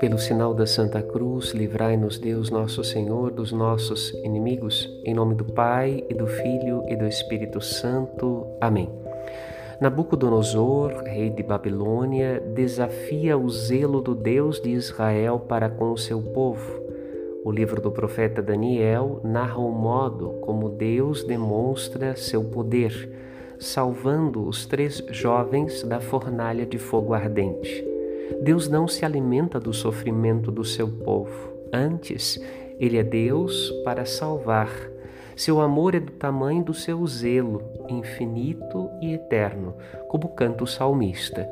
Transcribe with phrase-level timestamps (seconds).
[0.00, 5.44] Pelo sinal da Santa Cruz, livrai-nos Deus nosso Senhor dos nossos inimigos, em nome do
[5.44, 8.46] Pai e do Filho e do Espírito Santo.
[8.60, 8.90] Amém.
[9.80, 16.22] Nabucodonosor, rei de Babilônia, desafia o zelo do Deus de Israel para com o seu
[16.22, 16.84] povo.
[17.44, 23.10] O livro do profeta Daniel narra o modo como Deus demonstra seu poder,
[23.58, 27.84] salvando os três jovens da fornalha de fogo ardente.
[28.42, 31.52] Deus não se alimenta do sofrimento do seu povo.
[31.72, 32.40] Antes,
[32.78, 34.70] ele é Deus para salvar.
[35.36, 39.74] Seu amor é do tamanho do seu zelo, infinito e eterno,
[40.08, 41.48] como canta o salmista.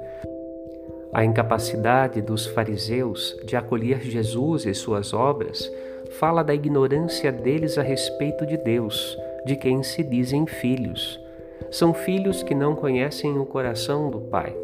[1.12, 5.70] A incapacidade dos fariseus de acolher Jesus e suas obras
[6.18, 11.21] fala da ignorância deles a respeito de Deus, de quem se dizem filhos.
[11.70, 14.54] São filhos que não conhecem o coração do Pai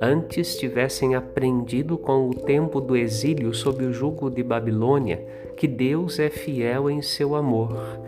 [0.00, 5.24] antes tivessem aprendido com o tempo do exílio sob o jugo de Babilônia
[5.56, 7.98] que Deus é fiel em seu amor.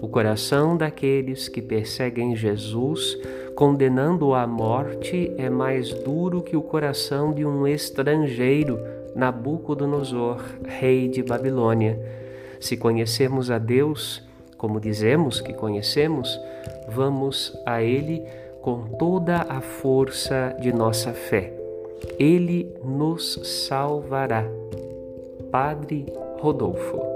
[0.00, 3.16] O coração daqueles que perseguem Jesus,
[3.54, 8.78] condenando-o à morte, é mais duro que o coração de um estrangeiro,
[9.14, 11.98] Nabucodonosor, rei de Babilônia.
[12.60, 14.22] Se conhecermos a Deus,
[14.56, 16.40] como dizemos que conhecemos,
[16.88, 18.24] vamos a Ele
[18.62, 21.52] com toda a força de nossa fé.
[22.18, 24.44] Ele nos salvará.
[25.50, 26.06] Padre
[26.40, 27.15] Rodolfo.